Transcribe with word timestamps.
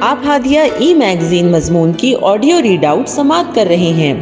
آپ 0.00 0.18
ہادیہ 0.26 0.60
ای 0.60 0.94
میگزین 0.94 1.52
مضمون 1.52 1.92
کی 1.92 2.14
آڈیو 2.22 2.62
ریڈ 2.62 2.84
آؤٹ 2.84 3.08
سماعت 3.08 3.54
کر 3.54 3.64
رہے 3.66 3.76
ہیں۔ 3.76 4.20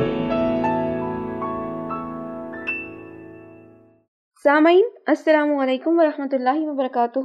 سامعین، 4.45 4.84
السلام 5.06 5.58
علیکم 5.58 5.98
ورحمۃ 5.98 6.26
اللہ 6.32 6.58
وبرکاتہ۔ 6.58 7.18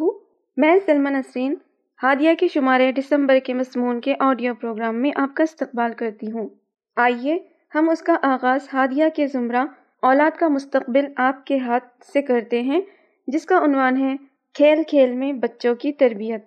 میں 0.57 0.75
سلمہ 0.85 1.09
نسرین، 1.09 1.55
ہادیہ 2.03 2.33
کے 2.39 2.47
شمارے 2.53 2.91
دسمبر 2.91 3.39
کے 3.43 3.53
مضمون 3.53 4.01
کے 4.01 4.13
آڈیو 4.19 4.53
پروگرام 4.53 5.01
میں 5.01 5.11
آپ 5.15 5.35
کا 5.35 5.43
استقبال 5.43 5.91
کرتی 5.93 6.31
ہوں۔ 6.31 6.49
آئیے، 6.95 7.37
ہم 7.75 7.89
اس 7.89 8.01
کا 8.01 8.15
آغاز 8.23 8.59
ہادیہ 8.73 9.05
کے 9.15 9.27
زمرہ 9.27 9.65
اولاد 10.01 10.37
کا 10.37 10.47
مستقبل 10.47 11.05
آپ 11.17 11.45
کے 11.45 11.57
ہاتھ 11.57 12.05
سے 12.13 12.21
کرتے 12.21 12.61
ہیں، 12.61 12.81
جس 13.27 13.45
کا 13.45 13.57
عنوان 13.57 13.97
ہے 13.97 14.15
کھیل 14.53 14.81
کھیل 14.87 15.13
میں 15.13 15.33
بچوں 15.33 15.75
کی 15.75 15.91
تربیت۔ 15.91 16.45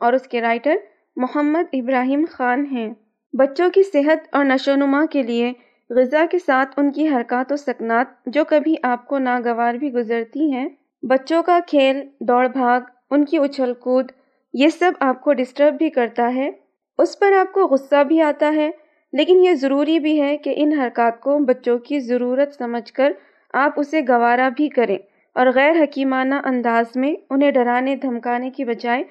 اور 0.00 0.12
اس 0.12 0.22
کے 0.22 0.40
رائٹر 0.40 0.74
محمد 1.16 1.62
ابراہیم 1.72 2.24
خان 2.30 2.66
ہیں۔ 2.66 2.94
بچوں 3.32 3.70
کی 3.70 3.82
صحت 3.82 4.26
اور 4.32 4.44
نشو 4.44 4.72
و 4.72 4.76
نما 4.76 5.04
کے 5.10 5.22
لیے 5.22 5.52
غذا 5.90 6.24
کے 6.30 6.38
ساتھ 6.38 6.74
ان 6.76 6.92
کی 6.92 7.08
حرکات 7.08 7.52
و 7.52 7.56
سکنات 7.56 8.06
جو 8.26 8.44
کبھی 8.44 8.74
آپ 8.82 9.06
کو 9.06 9.18
ناگوار 9.18 9.74
بھی 9.74 9.92
گزرتی 9.92 10.52
ہیں، 10.52 10.68
بچوں 11.02 11.42
کا 11.42 11.58
کھیل، 11.66 12.00
دوڑ 12.20 12.46
بھاگ، 12.48 12.80
ان 13.10 13.24
کی 13.24 13.38
اچھل 13.38 13.72
کود، 13.74 14.12
یہ 14.54 14.68
سب 14.68 14.92
آپ 15.00 15.20
کو 15.20 15.32
ڈسٹرب 15.32 15.74
بھی 15.74 15.90
کرتا 15.90 16.34
ہے۔ 16.34 16.50
اس 16.98 17.18
پر 17.18 17.32
آپ 17.32 17.52
کو 17.52 17.66
غصہ 17.66 18.04
بھی 18.04 18.20
آتا 18.20 18.52
ہے، 18.56 18.70
لیکن 19.12 19.44
یہ 19.44 19.54
ضروری 19.54 19.98
بھی 19.98 20.20
ہے 20.22 20.36
کہ 20.36 20.54
ان 20.56 20.72
حرکات 20.72 21.20
کو 21.20 21.38
بچوں 21.38 21.78
کی 21.78 22.00
ضرورت 22.00 22.54
سمجھ 22.54 22.92
کر 22.92 23.12
آپ 23.52 23.80
اسے 23.80 24.00
گوارا 24.08 24.48
بھی 24.56 24.68
کریں 24.68 24.98
اور 25.36 25.46
غیر 25.54 25.82
حکیمانہ 25.82 26.34
انداز 26.44 26.96
میں 26.96 27.14
انہیں 27.30 27.50
ڈرانے، 27.50 27.96
دھمکانے 27.96 28.50
کی 28.50 28.64
بجائے 28.64 29.02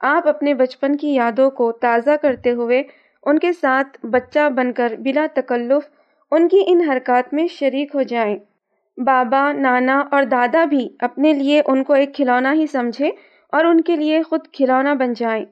آپ 0.00 0.28
اپنے 0.28 0.54
بچپن 0.54 0.96
کی 0.96 1.14
یادوں 1.14 1.50
کو 1.50 1.72
تازہ 1.72 2.16
کرتے 2.22 2.50
ہوئے 2.50 2.82
ان 3.26 3.38
کے 3.38 3.52
ساتھ 3.52 4.06
بچہ 4.06 4.48
بن 4.48 4.72
کر 4.72 4.94
بلا 4.98 5.26
تکلف 5.34 5.88
ان 6.32 6.48
کی 6.48 6.62
ان 6.66 6.80
حرکات 6.80 7.34
میں 7.34 7.46
شریک 7.46 7.94
ہو 7.94 8.02
جائیں۔ 8.02 8.38
بابا، 8.98 9.52
نانا 9.52 9.98
اور 10.10 10.22
دادا 10.22 10.64
بھی 10.64 10.88
اپنے 10.98 11.32
لیے 11.32 11.62
ان 11.66 11.84
کو 11.84 11.92
ایک 11.92 12.14
کھلونا 12.14 12.52
ہی 12.52 12.66
سمجھے 12.66 13.10
اور 13.52 13.64
ان 13.64 13.80
کے 13.80 13.96
لیے 13.96 14.22
خود 14.22 14.40
کھلونا 14.52 14.94
بن 14.94 15.12
جائیں۔ 15.12 15.44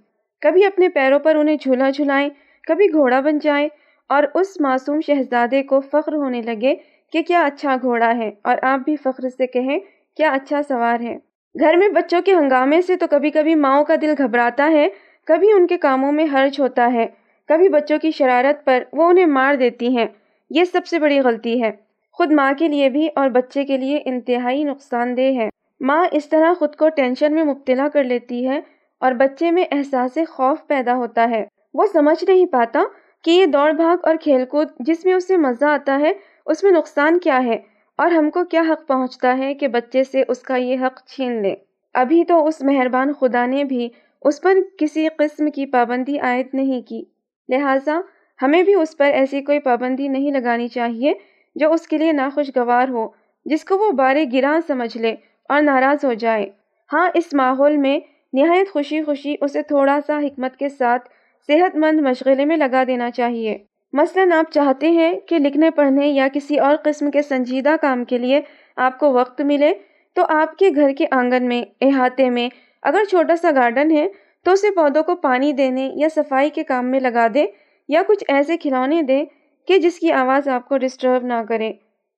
کبھی 0.42 0.64
اپنے 0.64 0.88
پیروں 0.88 1.18
پر 1.18 1.36
انہیں 1.36 1.56
جھولا 1.60 1.90
جھلائیں، 1.90 2.28
کبھی 2.66 2.92
گھوڑا 2.92 3.20
بن 3.20 3.38
جائیں 3.38 3.68
اور 4.10 4.22
اس 4.34 4.60
معصوم 4.60 5.00
شہزادے 5.00 5.62
کو 5.62 5.80
فخر 5.80 6.14
ہونے 6.14 6.42
لگے 6.42 6.74
کہ 7.12 7.22
کیا 7.22 7.44
اچھا 7.44 7.76
گھوڑا 7.82 8.16
ہے 8.16 8.30
اور 8.42 8.56
آپ 8.62 8.80
بھی 8.84 8.96
فخر 8.96 9.28
سے 9.28 9.46
کہیں 9.46 9.78
کیا 10.16 10.30
اچھا 10.30 10.60
سوار 10.68 11.00
ہے 11.00 11.16
گھر 11.60 11.76
میں 11.76 11.88
بچوں 11.88 12.20
کے 12.22 12.34
ہنگامے 12.34 12.82
سے 12.82 12.96
تو 12.96 13.06
کبھی 13.10 13.30
کبھی 13.30 13.54
ماؤں 13.54 13.84
کا 13.84 13.94
دل 14.00 14.14
گھبراتا 14.18 14.70
ہے، 14.70 14.88
کبھی 15.26 15.52
ان 15.52 15.66
کے 15.66 15.76
کاموں 15.76 16.12
میں 16.12 16.24
حرج 16.32 16.60
ہوتا 16.60 16.92
ہے، 16.92 17.06
کبھی 17.48 17.68
بچوں 17.68 17.98
کی 17.98 18.10
شرارت 18.10 18.64
پر 18.64 18.82
وہ 18.92 19.04
انہیں 19.04 19.26
مار 19.26 19.54
دیتی 19.54 19.96
ہیں۔ 19.96 20.06
یہ 20.50 20.64
سب 20.64 20.86
سے 20.86 20.98
بڑی 20.98 21.20
غلطی 21.20 21.62
ہے۔ 21.62 21.70
خود 22.12 22.32
ماں 22.32 22.52
کے 22.58 22.68
لیے 22.68 22.88
بھی 22.88 23.08
اور 23.16 23.28
بچے 23.28 23.64
کے 23.64 23.76
لیے 23.76 24.00
انتہائی 24.04 24.64
نقصان 24.64 25.16
دہ 25.16 25.20
ہے۔ 25.20 25.48
ماں 25.80 26.06
اس 26.12 26.28
طرح 26.28 26.52
خود 26.58 26.76
کو 26.76 26.88
ٹینشن 26.88 27.34
میں 27.34 27.44
مبتلا 27.44 27.88
کر 27.88 28.04
لیتی 28.04 28.48
ہے 28.48 28.60
اور 29.00 29.12
بچے 29.12 29.50
میں 29.50 29.64
احساس 29.70 30.18
خوف 30.28 30.66
پیدا 30.66 30.94
ہوتا 30.94 31.30
ہے۔ 31.30 31.44
وہ 31.74 31.86
سمجھ 31.92 32.24
نہیں 32.30 32.46
پاتا 32.46 32.80
کہ 33.24 33.30
یہ 33.30 33.46
دوڑ 33.46 33.72
بھاگ 33.72 33.96
اور 34.02 34.14
کھیل 34.20 34.44
کود 34.44 34.68
جس 34.80 35.04
میں 35.04 35.14
اسے 35.14 35.36
مزہ 35.36 35.64
آتا 35.64 35.98
ہے، 35.98 36.12
اس 36.46 36.64
میں 36.64 36.72
نقصان 36.72 37.18
کیا 37.18 37.44
ہے۔ 37.44 37.77
اور 37.98 38.10
ہم 38.10 38.30
کو 38.30 38.44
کیا 38.44 38.60
حق 38.60 38.86
پہنچتا 38.88 39.38
ہے 39.38 39.54
کہ 39.54 39.68
بچے 39.68 40.04
سے 40.04 40.22
اس 40.28 40.38
کا 40.38 40.56
یہ 40.56 40.76
حق 40.86 41.06
چھین 41.06 41.42
لے؟ 41.42 41.54
ابھی 41.94 42.24
تو 42.24 42.46
اس 42.46 42.62
مہربان 42.62 43.12
خدا 43.12 43.46
نے 43.46 43.64
بھی 43.64 43.88
اس 44.22 44.40
پر 44.40 44.54
کسی 44.78 45.08
قسم 45.18 45.50
کی 45.50 45.66
پابندی 45.66 46.18
عائد 46.18 46.46
نہیں 46.52 46.82
کی۔ 46.82 47.04
لہٰذا 47.48 48.00
ہمیں 48.42 48.62
بھی 48.62 48.74
اس 48.74 48.96
پر 48.96 49.06
ایسی 49.06 49.42
کوئی 49.42 49.58
پابندی 49.58 50.08
نہیں 50.08 50.32
لگانی 50.32 50.68
چاہیے 50.68 51.14
جو 51.56 51.72
اس 51.72 51.86
کے 51.86 51.98
لیے 51.98 52.12
ناخوشگوار 52.12 52.88
ہو، 52.88 53.08
جس 53.46 53.64
کو 53.64 53.78
وہ 53.78 53.90
بارے 53.92 54.24
گراں 54.32 54.58
سمجھ 54.66 54.96
لے 54.96 55.14
اور 55.48 55.62
ناراض 55.62 56.04
ہو 56.04 56.12
جائے۔ 56.12 56.50
ہاں 56.92 57.08
اس 57.14 57.34
ماحول 57.34 57.76
میں 57.76 58.00
نہایت 58.32 58.70
خوشی 58.70 59.02
خوشی 59.02 59.34
اسے 59.40 59.62
تھوڑا 59.62 59.98
سا 60.06 60.18
حکمت 60.18 60.56
کے 60.56 60.68
ساتھ 60.68 61.08
صحت 61.46 61.76
مند 61.76 62.00
مشغلے 62.00 62.44
میں 62.44 62.56
لگا 62.56 62.84
دینا 62.86 63.10
چاہیے۔ 63.10 63.58
مثلاً 63.92 64.32
آپ 64.32 64.52
چاہتے 64.52 64.90
ہیں 64.90 65.20
کہ 65.20 65.38
لکھنے 65.38 65.70
پڑھنے 65.70 66.06
یا 66.08 66.28
کسی 66.32 66.58
اور 66.58 66.76
قسم 66.84 67.10
کے 67.10 67.22
سنجیدہ 67.22 67.74
کام 67.80 68.04
کے 68.04 68.18
لیے 68.18 68.40
آپ 68.76 68.98
کو 68.98 69.12
وقت 69.12 69.40
ملے، 69.40 69.72
تو 70.14 70.22
آپ 70.28 70.56
کے 70.56 70.70
گھر 70.74 70.92
کے 70.98 71.04
آنگن 71.10 71.48
میں، 71.48 71.62
احاطے 71.80 72.30
میں، 72.30 72.48
اگر 72.82 73.04
چھوٹا 73.04 73.36
سا 73.36 73.50
گارڈن 73.54 73.90
ہے 73.90 74.06
تو 74.44 74.50
اسے 74.50 74.70
پودوں 74.70 75.02
کو 75.02 75.16
پانی 75.16 75.52
دینے 75.52 75.90
یا 75.94 76.08
صفائی 76.14 76.50
کے 76.50 76.62
کام 76.62 76.90
میں 76.90 77.00
لگا 77.00 77.26
دے 77.34 77.46
یا 77.88 78.02
کچھ 78.06 78.24
ایسے 78.28 78.56
کھلونے 78.56 79.02
دے 79.02 79.24
کہ 79.68 79.78
جس 79.78 79.98
کی 79.98 80.12
آواز 80.12 80.48
آپ 80.48 80.68
کو 80.68 80.76
ڈسٹرب 80.78 81.24
نہ 81.24 81.42
کرے۔ 81.48 81.72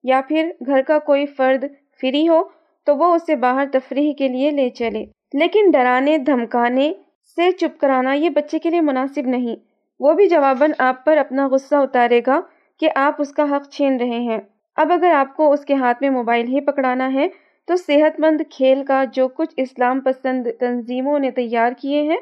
یا 0.04 0.20
پھر 0.28 0.50
گھر 0.66 0.82
کا 0.82 0.98
کوئی 0.98 1.26
فرد 1.26 1.64
فری 2.00 2.28
ہو 2.28 2.42
تو 2.86 2.97
وہ 2.97 3.14
اسے 3.14 3.36
باہر 3.36 3.64
تفریح 3.72 4.12
کے 4.19 4.28
لیے 4.28 4.50
لے 4.50 4.69
چلے۔ 4.69 5.04
لیکن 5.32 5.70
ڈرانے، 5.70 6.19
دھمکانے 6.19 6.92
سے 7.36 7.50
چپ 7.53 7.80
کرانا 7.80 8.12
یہ 8.12 8.30
بچے 8.30 8.59
کے 8.59 8.70
لیے 8.70 8.80
مناسب 8.80 9.26
نہیں۔ 9.26 9.69
وہ 10.00 10.12
بھی 10.12 10.28
جواباً 10.28 10.71
آپ 10.78 11.05
پر 11.05 11.16
اپنا 11.16 11.49
غصہ 11.49 11.75
اتارے 11.75 12.21
گا 12.27 12.41
کہ 12.81 12.91
آپ 12.94 13.15
اس 13.19 13.33
کا 13.33 13.56
حق 13.56 13.69
چھین 13.71 13.97
رہے 13.97 14.19
ہیں۔ 14.19 14.38
اب 14.77 14.93
اگر 14.93 15.11
آپ 15.11 15.37
کو 15.37 15.53
اس 15.53 15.65
کے 15.65 15.75
ہاتھ 15.75 15.99
میں 16.00 16.11
موبائل 16.11 16.47
ہی 16.47 16.61
پکڑانا 16.61 17.12
ہے، 17.12 17.28
تو 17.66 17.77
صحت 17.77 18.21
مند 18.21 18.41
کھیل 18.50 18.84
کا 18.84 19.05
جو 19.12 19.28
کچھ 19.28 19.55
اسلام 19.56 20.00
پسند 20.00 20.47
تنظیموں 20.60 21.19
نے 21.19 21.31
تیار 21.31 21.72
کیے 21.78 22.03
ہیں، 22.03 22.16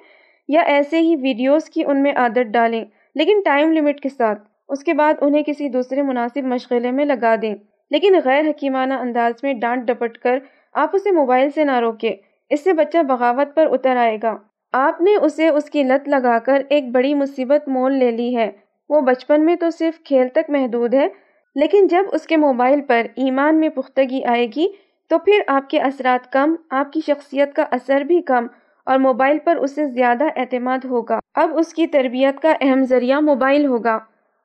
یا 0.49 0.61
ایسے 0.61 1.01
ہی 1.01 1.17
ویڈیوز 1.17 1.65
کی 1.65 1.85
ان 1.85 2.03
میں 2.03 2.13
عادت 2.17 2.53
ڈالیں، 2.53 2.85
لیکن 3.15 3.43
ٹائم 3.45 3.73
لمٹ 3.73 4.01
کے 4.01 4.09
ساتھ۔ 4.09 4.43
اس 4.69 4.85
کے 4.85 4.95
بعد 4.95 5.15
انہیں 5.21 5.43
کسی 5.43 5.69
دوسرے 5.69 6.03
مناسب 6.03 6.45
مشغلے 6.45 6.91
میں 6.91 7.05
لگا 7.05 7.35
دیں۔ 7.43 7.55
لیکن 7.91 8.15
غیر 8.25 8.41
حکیمانہ 8.41 8.95
انداز 8.95 9.33
میں 9.43 9.55
ڈانٹ 9.55 9.85
ڈپٹ 9.85 10.19
کر 10.19 10.39
آپ 10.73 10.91
اسے 10.93 11.11
موبائل 11.11 11.51
سے 11.51 11.65
نہ 11.65 11.81
روکے 11.81 12.17
اس 12.51 12.65
سے 12.65 12.73
بچہ 12.73 13.03
بغاوت 13.03 13.57
پر 13.57 13.69
اتر 13.71 13.97
آئے 13.97 14.19
گا۔ 14.23 14.37
آپ 14.73 15.01
نے 15.01 15.17
اسے 15.17 15.49
اس 15.49 15.71
کی 15.71 15.83
لت 15.83 16.09
لگا 16.09 16.39
کر 16.39 16.63
ایک 16.69 16.91
بڑی 16.91 17.15
مصیبت 17.15 17.69
مول 17.69 17.95
لے 17.95 18.11
لی 18.11 18.37
ہے۔ 18.37 18.51
وہ 18.89 19.01
بچپن 19.01 19.45
میں 19.45 19.57
تو 19.57 19.71
صرف 19.71 20.05
کھیل 20.05 20.29
تک 20.29 20.51
محدود 20.51 20.95
ہے، 20.95 21.09
لیکن 21.55 21.87
جب 21.87 22.05
اس 22.13 22.27
کے 22.27 22.37
موبائل 22.37 22.81
پر 22.81 23.07
ایمان 23.17 23.61
میں 23.61 23.69
پختگی 23.69 24.25
آئے 24.25 24.47
گی، 24.47 24.69
تو 25.09 25.19
پھر 25.19 25.43
آپ 25.47 25.71
کے 25.71 25.81
اثرات 25.81 26.33
کم، 26.33 26.55
آپ 26.71 26.93
کی 26.93 27.01
شخصیت 27.07 27.55
کا 27.55 27.65
اثر 27.71 28.01
بھی 28.01 28.23
کم 28.23 28.47
اور 28.85 28.99
موبائل 28.99 29.39
پر 29.45 29.57
اسے 29.57 29.87
زیادہ 29.87 30.25
اعتماد 30.37 30.85
ہوگا۔ 30.85 31.19
اب 31.35 31.59
اس 31.59 31.75
کی 31.75 31.87
تربیت 31.87 32.41
کا 32.41 32.53
اہم 32.61 32.85
ذریعہ 32.85 33.21
موبائل 33.21 33.67
ہوگا۔ 33.67 33.99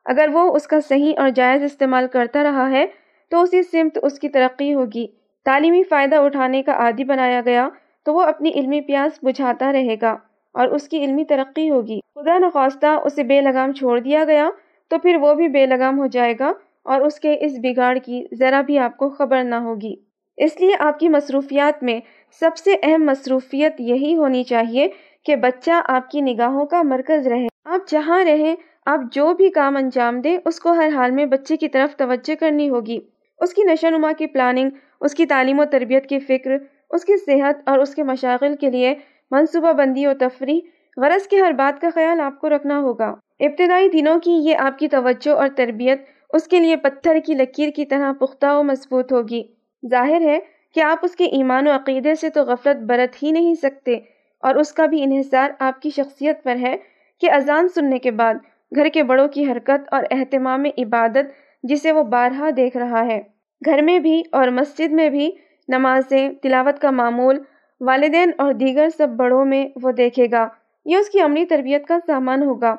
اگر 0.06 0.28
وہ 0.34 0.56
اس 0.56 0.68
کا 0.68 0.82
صحیح 0.82 1.14
اور 1.18 1.30
جائز 1.30 1.64
استعمال 1.64 2.08
کرتا 2.08 2.44
رہا 2.44 2.70
ہے، 2.70 2.86
تو 3.30 3.42
اسی 3.42 3.64
سمت 3.64 4.00
اس 4.04 4.20
کی 4.20 4.30
ترقی 4.30 4.74
ہوگی۔ 4.74 5.08
تعلیمی 5.46 5.84
فائدہ 5.84 6.16
اٹھانے 6.16 6.64
کا 6.64 6.72
عادی 6.72 7.04
بنایا 7.04 7.42
گیا۔ 7.46 7.70
تو 8.06 8.14
وہ 8.14 8.22
اپنی 8.22 8.52
علمی 8.56 8.81
پیاس 8.81 9.19
بجھاتا 9.24 9.72
رہے 9.72 9.96
گا 10.02 10.18
اور 10.53 10.68
اس 10.68 10.88
کی 10.88 11.03
علمی 11.03 11.25
ترقی 11.25 11.69
ہوگی۔ 11.69 12.00
خدا 12.16 12.38
نخواستہ 12.38 12.86
اسے 12.86 13.24
بے 13.24 13.41
لگام 13.41 13.72
چھوڑ 13.72 14.00
دیا 14.00 14.24
گیا 14.28 14.50
تو 14.88 15.00
پھر 15.00 15.16
وہ 15.16 15.34
بھی 15.34 15.47
بے 15.47 15.66
لگام 15.66 16.00
ہو 16.00 16.08
جائے 16.08 16.34
گا 16.40 16.52
اور 16.84 17.02
اس 17.02 17.19
کے 17.19 17.36
اس 17.40 17.52
بگاڑ 17.63 17.97
کی 17.97 18.24
ذرا 18.40 18.62
بھی 18.62 18.80
آپ 18.80 18.97
کو 18.97 19.09
خبر 19.09 19.44
نہ 19.44 19.56
ہوگی۔ 19.56 19.96
اس 20.38 20.62
لیے 20.62 20.75
آپ 20.80 21.00
کی 21.00 21.09
مصروفیات 21.09 21.84
میں 21.84 22.00
سب 22.40 22.58
سے 22.58 22.75
اہم 22.84 23.06
مصروفیت 23.06 23.74
یہی 23.80 24.16
ہونی 24.16 24.44
چاہیے 24.44 24.88
کہ 25.25 25.36
بچہ 25.36 25.72
آپ 25.86 26.12
کی 26.12 26.22
نگاہوں 26.22 26.66
کا 26.66 26.81
مرکز 26.81 27.28
رہے۔ 27.28 27.47
آپ 27.66 27.92
جہاں 27.92 28.24
رہیں، 28.25 28.56
آپ 28.86 29.00
جو 29.12 29.34
بھی 29.34 29.50
کام 29.50 29.78
انجام 29.78 30.22
دیں، 30.22 30.38
اس 30.46 30.59
کو 30.59 30.72
ہر 30.72 30.90
حال 30.96 31.12
میں 31.12 31.25
بچے 31.25 31.58
کی 31.58 31.68
طرف 31.68 31.96
توجہ 31.96 32.36
کرنی 32.36 32.69
ہوگی۔ 32.69 33.00
اس 33.40 33.53
کی 33.53 33.62
نشو 33.63 33.90
نما 33.90 34.12
کی 34.18 34.28
پلاننگ 34.28 34.69
اس 35.02 35.16
کی 35.16 35.25
تعلیم 35.25 35.59
و 35.59 35.66
تربیت 35.66 36.09
کی 36.09 36.19
فکر 36.19 36.52
اس 36.94 37.06
کی 37.06 37.14
صحت 37.18 37.70
اور 37.70 37.80
اس 37.80 37.96
کے 37.96 38.04
مشاغل 38.04 38.56
کے 38.56 38.70
لیے 38.70 38.96
منصوبہ 39.31 39.74
بندی 39.74 40.08
و 40.08 40.14
تفریح، 40.20 40.59
غرض 40.98 41.28
کی 41.28 41.42
ہر 41.42 41.52
بات 41.52 41.81
کا 41.81 41.90
خیال 41.96 42.20
آپ 42.20 42.42
کو 42.42 42.50
رکھنا 42.50 42.80
ہوگا۔ 42.80 43.13
ابتدائی 43.40 43.90
دنوں 43.90 44.19
کی 44.19 44.31
یہ 44.31 44.56
آپ 44.57 44.80
کی 44.80 44.88
توجہ 44.88 45.31
اور 45.31 45.48
تربیت 45.56 46.01
اس 46.34 46.48
کے 46.48 46.60
لیے 46.60 46.75
پتھر 46.75 47.18
کی 47.25 47.34
لکیر 47.34 47.69
کی 47.69 47.86
طرح 47.86 48.12
پختہ 48.12 48.45
و 48.45 48.63
مضبوط 48.63 49.13
ہوگی۔ 49.13 49.44
ظاہر 49.92 50.22
ہے 50.22 50.40
کہ 50.75 50.80
آپ 50.80 51.00
اس 51.04 51.16
کے 51.16 51.25
ایمان 51.25 51.68
و 51.68 51.72
عقیدے 51.72 52.16
سے 52.16 52.30
تو 52.30 52.44
غفلت 52.44 52.84
برت 52.84 53.24
ہی 53.24 53.31
نہیں 53.31 53.56
سکتے 53.56 53.95
اور 54.44 54.56
اس 54.56 54.72
کا 54.72 54.86
بھی 54.86 55.04
انحصار 55.04 55.51
آپ 55.60 55.81
کی 55.81 55.90
شخصیت 55.90 56.44
پر 56.44 56.56
ہے 56.56 56.75
کہ 57.22 57.31
اذان 57.31 57.68
سننے 57.68 58.00
کے 58.00 58.12
بعد 58.12 58.36
گھر 58.75 58.88
کے 58.94 59.04
بڑوں 59.04 59.28
کی 59.28 59.51
حرکت 59.51 59.94
اور 59.94 60.04
اہتمام 60.12 60.63
عبادت 60.78 61.31
جسے 61.63 61.92
وہ 61.92 62.04
بارہا 62.04 62.50
دیکھ 62.57 62.78
رہا 62.78 63.06
ہے۔ 63.06 63.22
گھر 63.66 63.81
میں 63.81 64.00
بھی 64.00 64.24
اور 64.31 64.48
مسجد 64.48 64.92
میں 64.92 65.10
بھی 65.10 65.31
نمازیں، 65.68 66.30
تلاوت 66.42 66.80
کا 66.80 66.92
معمول، 66.92 67.39
والدین 67.81 68.31
اور 68.38 68.54
دیگر 68.54 68.88
سب 68.98 69.07
بڑوں 69.10 69.45
میں 69.45 69.68
وہ 69.83 69.92
دیکھے 69.92 70.27
گا۔ 70.31 70.48
یہ 70.86 70.98
اس 70.98 71.10
کی 71.10 71.21
عملی 71.21 71.45
تربیت 71.45 71.88
کا 71.88 71.98
سامان 72.07 72.44
ہوگا۔ 72.44 72.75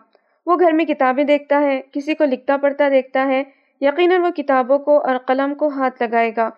وہ 0.46 0.56
گھر 0.60 0.72
میں 0.72 0.84
کتابیں 0.84 1.24
دیکھتا 1.24 1.60
ہے، 1.60 1.80
کسی 1.92 2.14
کو 2.14 2.24
لکھتا 2.24 2.56
پڑھتا 2.56 2.88
دیکھتا 2.88 3.26
ہے، 3.26 3.42
یقیناً 3.80 4.22
وہ 4.22 4.30
کتابوں 4.30 4.78
کو 4.78 4.98
اور 5.06 5.16
قلم 5.16 5.54
کو 5.54 5.68
ہاتھ 5.68 6.02
لگائے 6.02 6.32
گا۔ 6.36 6.50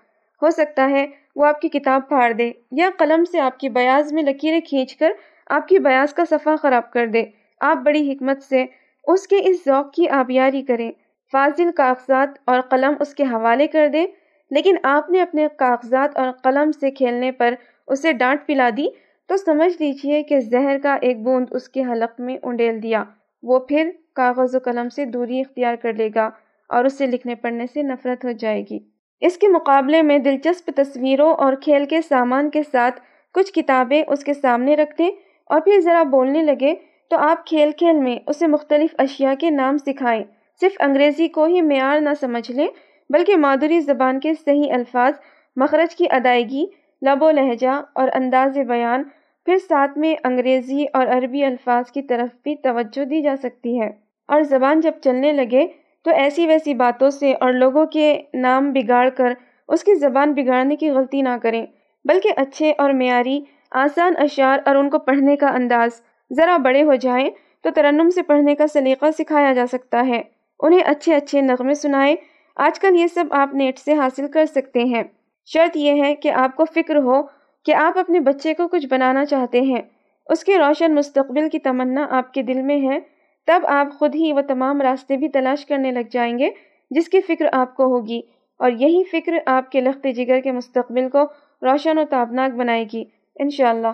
ہو 0.42 0.50
سکتا 0.50 0.90
ہے 0.90 1.06
وہ 1.36 1.46
آپ 1.46 1.60
کی 1.60 1.68
کتاب 1.68 2.08
پھاڑ 2.08 2.32
دے 2.32 2.52
یا 2.72 2.90
قلم 2.98 3.24
سے 3.24 3.40
آپ 3.40 3.58
کی 3.58 3.68
بیاض 3.68 4.12
میں 4.12 4.22
لکیریں 4.22 4.60
کھینچ 4.60 4.96
کر 4.96 5.10
آپ 5.46 5.68
کی 5.68 5.78
بیاض 5.78 6.14
کا 6.14 6.22
صفحہ 6.30 6.56
خراب 6.56 6.90
کر 6.92 7.06
دے۔ 7.06 7.24
آپ 7.60 7.76
بڑی 7.76 8.12
حکمت 8.12 8.42
سے 8.42 8.66
اس 9.04 9.26
کے 9.26 9.36
اس 9.44 9.56
ذوق 9.66 9.92
کی 9.92 10.08
آبیاری 10.08 10.62
کریں۔ 10.62 10.92
فاضل 11.32 11.70
کاغذات 11.76 12.28
اور 12.44 12.60
قلم 12.60 12.92
اس 13.00 13.14
کے 13.14 13.22
حوالے 13.22 13.66
کر 13.66 13.88
دیں۔ 13.92 14.06
لیکن 14.50 14.76
آپ 14.82 15.10
نے 15.10 15.22
اپنے 15.22 15.46
کاغذات 15.56 16.18
اور 16.18 16.30
قلم 16.42 16.70
سے 16.72 16.90
کھیلنے 16.90 17.32
پر 17.32 17.54
اسے 17.88 18.12
ڈانٹ 18.12 18.46
پلا 18.46 18.70
دی، 18.76 18.86
تو 19.26 19.36
سمجھ 19.36 19.82
لیجیے 19.82 20.22
کہ 20.22 20.40
زہر 20.40 20.76
کا 20.82 20.94
ایک 20.94 21.22
بوند 21.22 21.46
اس 21.50 21.68
کے 21.68 21.82
حلق 21.82 22.20
میں 22.20 22.36
انڈیل 22.42 22.82
دیا۔ 22.82 23.04
وہ 23.42 23.58
پھر 23.58 23.90
کاغذ 24.14 24.54
و 24.54 24.58
قلم 24.58 24.88
سے 24.88 25.04
دوری 25.04 25.40
اختیار 25.40 25.76
کر 25.76 25.92
لے 25.92 26.08
گا 26.14 26.30
اور 26.68 26.84
اسے 26.84 27.06
لکھنے 27.06 27.34
پڑھنے 27.34 27.64
سے 27.74 27.82
نفرت 27.82 28.24
ہو 28.24 28.32
جائے 28.32 28.62
گی۔ 28.70 28.78
اس 29.20 29.38
کے 29.38 29.48
مقابلے 29.48 30.02
میں 30.02 30.18
دلچسپ 30.18 30.70
تصویروں 30.76 31.34
اور 31.34 31.52
کھیل 31.62 31.84
کے 31.84 32.02
سامان 32.02 32.50
کے 32.50 32.62
ساتھ 32.72 33.00
کچھ 33.34 33.52
کتابیں 33.52 34.02
اس 34.08 34.24
کے 34.24 34.34
سامنے 34.34 34.76
رکھ 34.76 34.98
دیں 34.98 35.10
اور 35.46 35.60
پھر 35.60 35.80
ذرا 35.80 36.02
بولنے 36.02 36.42
لگے، 36.42 36.74
تو 37.10 37.16
آپ 37.16 37.46
کھیل 37.46 37.70
کھیل 37.70 37.96
میں 37.96 38.18
اسے 38.26 38.46
مختلف 38.46 38.94
اشیاء 38.98 39.34
کے 39.34 39.50
نام 39.50 39.78
سکھائیں۔ 39.78 40.24
صرف 40.60 40.72
انگریزی 40.80 41.28
کو 41.28 41.44
ہی 41.44 41.62
معیار 41.62 42.00
نہ 42.00 42.10
سمجھ 42.20 42.50
لیں۔ 42.50 42.68
بلکہ 43.10 43.36
مادری 43.36 43.80
زبان 43.80 44.20
کے 44.20 44.34
صحیح 44.34 44.72
الفاظ، 44.72 45.12
مخرج 45.56 45.96
کی 45.96 46.04
ادائیگی، 46.10 46.64
لب 47.02 47.22
و 47.22 47.30
لہجہ 47.30 47.80
اور 47.92 48.08
انداز 48.14 48.58
بیان، 48.58 49.02
پھر 49.46 49.56
ساتھ 49.68 49.98
میں 49.98 50.14
انگریزی 50.24 50.84
اور 50.92 51.06
عربی 51.06 51.44
الفاظ 51.44 51.90
کی 51.90 52.02
طرف 52.02 52.28
بھی 52.42 52.56
توجہ 52.56 53.04
دی 53.04 53.22
جا 53.22 53.34
سکتی 53.42 53.80
ہے۔ 53.80 53.90
اور 54.28 54.42
زبان 54.42 54.80
جب 54.80 54.92
چلنے 55.04 55.32
لگے 55.32 55.66
تو 56.02 56.10
ایسی 56.10 56.46
ویسی 56.46 56.74
باتوں 56.74 57.10
سے 57.10 57.32
اور 57.32 57.52
لوگوں 57.52 57.86
کے 57.86 58.22
نام 58.34 58.72
بگاڑ 58.72 59.08
کر 59.08 59.32
اس 59.68 59.84
کی 59.84 59.94
زبان 59.94 60.32
بگاڑنے 60.32 60.76
کی 60.76 60.90
غلطی 60.90 61.20
نہ 61.22 61.36
کریں، 61.42 61.66
بلکہ 62.04 62.28
اچھے 62.36 62.72
اور 62.78 62.90
معیاری، 62.90 63.40
آسان 63.70 64.14
اشعار 64.18 64.58
اور 64.64 64.76
ان 64.76 64.90
کو 64.90 64.98
پڑھنے 64.98 65.36
کا 65.36 65.48
انداز 65.48 65.90
ذرا 66.36 66.56
بڑے 66.56 66.82
ہو 66.82 66.94
جائیں 66.94 67.30
تو 67.62 67.70
ترنم 67.74 68.10
سے 68.10 68.22
پڑھنے 68.22 68.54
کا 68.54 68.66
سلیقہ 68.66 69.10
سکھایا 69.18 69.52
جا 69.52 69.66
سکتا 69.66 70.06
ہے۔ 70.06 70.22
انہیں 70.60 70.80
اچھے 70.80 71.14
اچھے 71.14 71.40
نغمے 71.40 71.74
سنائیں 71.74 72.16
آج 72.56 72.80
کل 72.80 72.96
یہ 72.96 73.06
سب 73.06 73.24
آپ 73.30 73.54
نیٹ 73.54 73.78
سے 73.78 73.94
حاصل 73.94 74.26
کر 74.28 74.44
سکتے 74.44 74.84
ہیں۔ 74.84 75.02
شرط 75.46 75.76
یہ 75.76 76.04
ہے 76.04 76.14
کہ 76.14 76.32
آپ 76.32 76.56
کو 76.56 76.64
فکر 76.64 76.96
ہو 76.96 77.22
کہ 77.64 77.74
آپ 77.74 77.98
اپنے 77.98 78.20
بچے 78.20 78.54
کو 78.54 78.68
کچھ 78.68 78.86
بنانا 78.86 79.24
چاہتے 79.24 79.60
ہیں۔ 79.60 79.82
اس 80.26 80.44
کے 80.44 80.58
روشن 80.58 80.94
مستقبل 80.94 81.48
کی 81.48 81.58
تمنا 81.58 82.06
آپ 82.10 82.32
کے 82.32 82.42
دل 82.42 82.62
میں 82.62 82.80
ہے۔ 82.80 82.98
تب 83.46 83.60
آپ 83.68 83.98
خود 83.98 84.14
ہی 84.14 84.32
وہ 84.32 84.40
تمام 84.40 84.80
راستے 84.80 85.16
بھی 85.16 85.28
تلاش 85.28 85.66
کرنے 85.66 85.90
لگ 85.90 86.08
جائیں 86.10 86.38
گے 86.38 86.50
جس 86.90 87.08
کی 87.08 87.20
فکر 87.20 87.46
آپ 87.52 87.76
کو 87.76 87.84
ہوگی۔ 87.84 88.20
اور 88.58 88.70
یہی 88.70 89.02
فکر 89.12 89.32
آپ 89.46 89.70
کے 89.70 89.80
لخت 89.80 90.06
جگر 90.16 90.40
کے 90.40 90.52
مستقبل 90.52 91.08
کو 91.08 91.22
روشن 91.62 91.98
و 91.98 92.04
تابناک 92.10 92.54
بنائے 92.54 92.84
گی۔ 92.92 93.04
انشاءاللہ۔ 93.40 93.88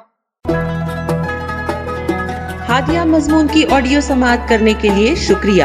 ہادیہ 2.68 3.00
مضمون 3.00 3.46
کی 3.46 3.64
آڈیو 3.70 4.00
سماعت 4.00 4.48
کرنے 4.48 4.72
کے 4.80 4.88
لیے 4.88 5.14
شکریہ۔ 5.14 5.64